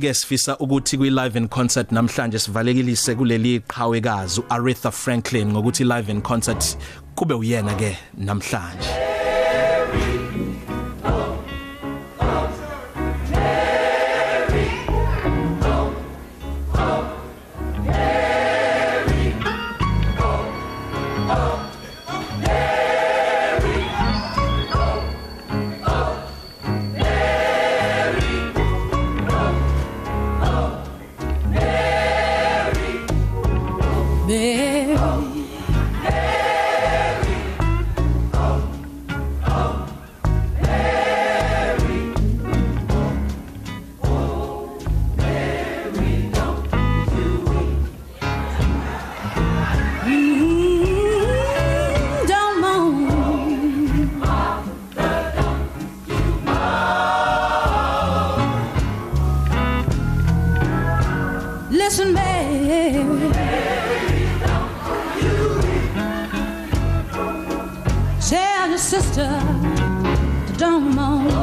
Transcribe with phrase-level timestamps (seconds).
[0.00, 6.12] ke sifisa ukuthi kwi live in concert namhlanje sivalekilise kuleli qhawekazi uAretha Franklin ngokuthi live
[6.12, 6.76] in concert
[7.14, 9.09] kube uyena ke namhlanje.
[61.90, 63.32] Listen, babe.
[68.28, 69.26] Tell your sister
[70.46, 71.39] to don't moan.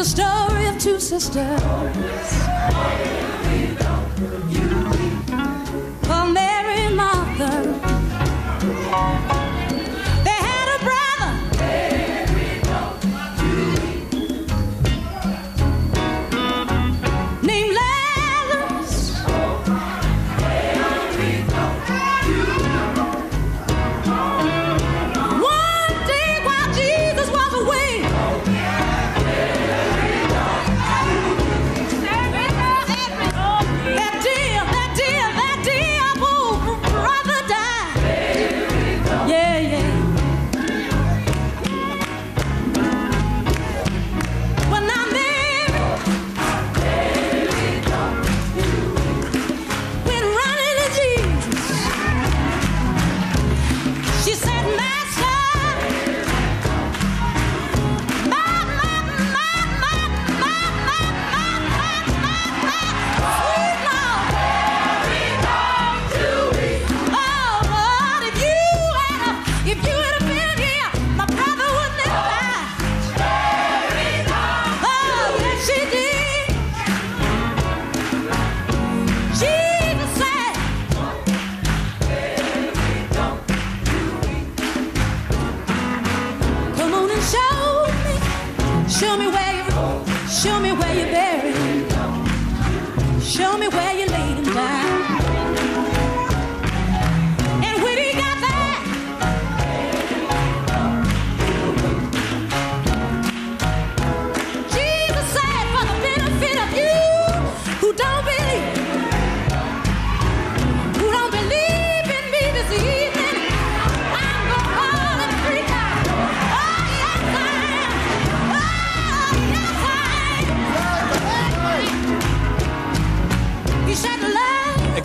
[0.00, 1.60] the story of two sisters.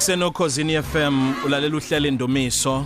[0.05, 2.85] Kusenokhosini FM ulalela uhlelo Ndumiso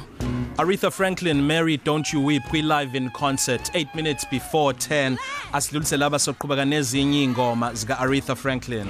[0.58, 5.18] Aretha Franklin Mary Don't You Weep kwi live in concert 8 minutes before 10
[5.54, 8.86] asidlulise laba soqhubeka nezinye ingoma zika Aretha Franklin.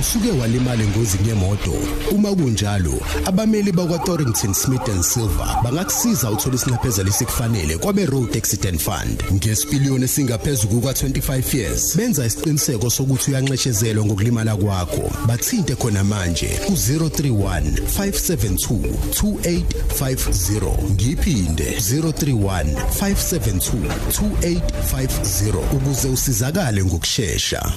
[0.00, 1.74] Usuke walimala engozini yemoto.
[2.10, 8.80] Uma kunjalo abameli bakwa Torrington Smith and Silver bangakusiza uthola isinxephezelo esikufanele kwabe Road Accident
[8.80, 9.24] Fund.
[9.32, 15.10] Ngesipiliyoni singaphezulu kwa 25 years benza isiqiniseko sokuthi uyanxeshezelwa ngokulimala kwakho.
[15.26, 17.60] Bathinte khona manje ku 031
[17.98, 18.78] 572
[19.22, 22.64] 2850 ngiphinde 031
[23.00, 23.72] 572
[24.10, 27.72] 2850 ukuze usizakale ngokusheshsha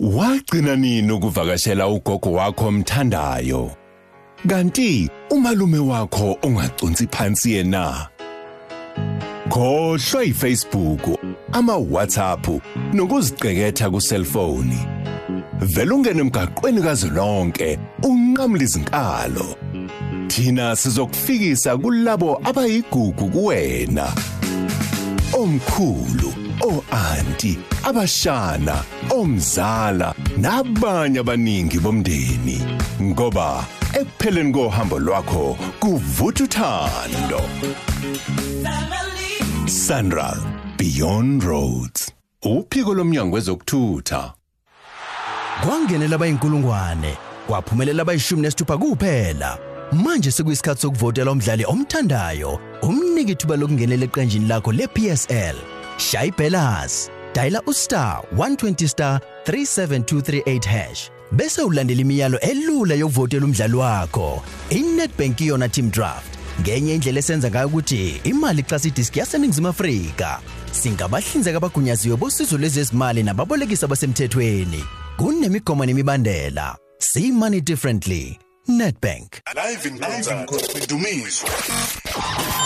[0.00, 3.70] Wagcina nini ukuvakashela ugogo wakho omthandayo?
[4.46, 8.08] Kanti umalume wakho ongacunsi phansi yena?
[9.48, 11.18] Khohlwa iFacebook,
[11.52, 12.48] ama WhatsApp
[12.92, 14.74] nokuziqeketha ku cellphone.
[15.60, 19.56] Vele ungene emgaqweni kazolonke unqamla izinkalo.
[20.26, 24.12] Thina sizokufikisa kulabo abayigugu kuwena.
[25.32, 32.58] Omkhulu o-anti abashana omzala nabanye abaningi bomndeni.
[33.02, 37.40] Ngoba ekupheleni kohambo lwakho kuvutha uthando.
[39.66, 40.36] Sandra
[40.76, 42.12] Beyond Roads.
[42.42, 44.32] Uphiko lomnyango wezokuthutha.
[45.62, 47.16] Kwangenela abayinkulungwane
[47.46, 49.58] kwaphumelela abayishumi nesithupha kuphela.
[49.92, 55.56] Manje sekuyisikhathi sokuvotela umdlali omthandayo umnike ithuba lokungenela eqenjini lakho le-PSL
[55.96, 61.10] shaya ibhelas dayila ustar 120 star 37238 hash.
[61.32, 64.42] Bese ulandela imiyalo elula yokuvotela umdlali wakho.
[64.70, 66.38] I-netbank iyona team draft.
[66.60, 70.40] Ngenye indlela esenza ngayo ukuthi imali xa sidiski yaseningizimu afrika.
[70.72, 74.84] Singabahlinzeka abagunyaziwe bosizo lwezezimali nababolekisi abasemthethweni.
[75.16, 76.76] Kunemigomo nemibandela.
[76.98, 78.38] See money differently.
[78.66, 82.63] Netbank Live in concert Dumiso.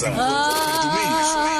[0.00, 0.26] Concert with
[0.80, 1.50] Dumiso.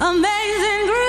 [0.00, 1.03] Amazing grace.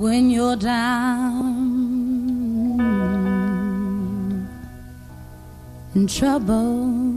[0.00, 1.60] When you're down
[5.94, 7.09] in trouble.